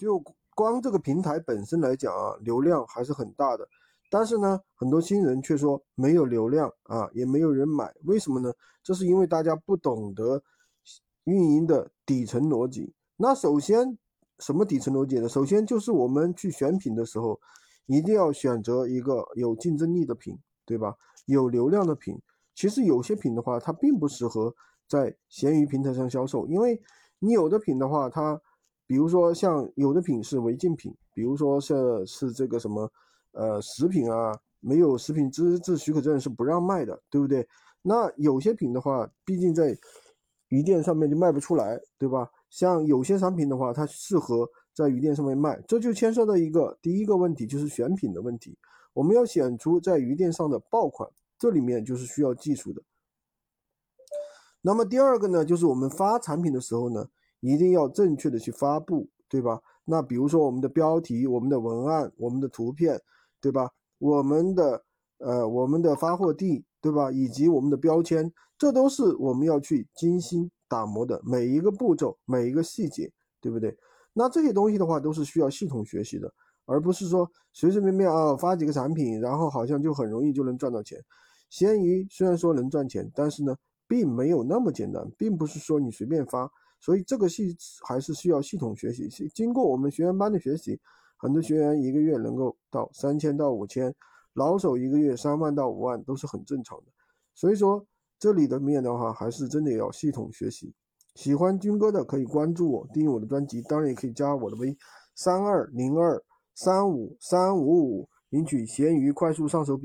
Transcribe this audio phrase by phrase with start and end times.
[0.00, 0.22] 就
[0.54, 3.68] 光这个平台本身来讲啊，流量还是很大的。
[4.10, 8.52] 但是呢，很多新人却说没有流量啊，也没有人买，为什么呢？
[8.82, 10.42] 这是因为大家不懂得
[11.24, 12.92] 运营的底层逻辑。
[13.16, 13.96] 那首先，
[14.38, 15.28] 什么底层逻辑呢？
[15.28, 17.38] 首先就是我们去选品的时候，
[17.86, 20.96] 一定要选择一个有竞争力的品，对吧？
[21.26, 22.18] 有流量的品。
[22.54, 24.52] 其实有些品的话，它并不适合
[24.88, 26.80] 在闲鱼平台上销售，因为
[27.20, 28.40] 你有的品的话，它
[28.90, 32.90] 比如说像有的品是违禁品，比如说是是这个什么。
[33.32, 37.46] 呃，食品啊，没有食品资质许可证是不让卖的，对不对？
[37.80, 39.72] 那有些品的话，毕竟在
[40.48, 42.28] 鱼店上面就卖不出来，对吧？
[42.48, 48.58] 像有些产品的话，它适合在鱼店上面卖，这就牵涉到一个第一个问题，就是选品的问题。
[48.94, 52.82] 我们要选出在鱼店上的爆款，这里面就是需要技术的。
[54.60, 57.08] 那么第二个呢，就是我们发产品的时候呢，
[57.40, 59.60] 一定要正确的去发布，对吧？
[59.84, 63.00] 那比如说我们的标题、我们的文案、我们的图片。
[63.42, 63.70] 对吧？
[63.96, 64.84] 我们的
[65.16, 67.10] 呃，我们的发货地，对吧？
[67.10, 73.74] 以及我们的标签，这都是我们要去精心打磨的每一个步骤、每一个细节，对不对？
[74.12, 76.30] 那这些东西的话，都是需要系统学习的，
[76.66, 81.02] 而不是说随随便便啊发几个产品，然后好像就很容易就能赚到钱。
[81.48, 83.56] 闲鱼虽然说能赚钱，但是呢，
[83.90, 89.08] 并没有那么简单，并不是说你随便发，所以这个系还是需要系统学习。
[89.34, 90.80] 经过我们学员班的学习。
[91.22, 93.94] 很多学员一个月能够到三千到五千，
[94.32, 96.84] 老手一个月三万到五万都是很正常的。
[97.34, 97.84] 所以说
[98.18, 100.72] 这里的面的话，还是真的要系统学习。
[101.16, 104.74] 喜欢军哥的可以关注我，订阅我的专辑，当然也可以加我的微
[105.14, 106.24] 三二零二
[106.54, 109.78] 三五三五五，领取闲鱼快速上手笔。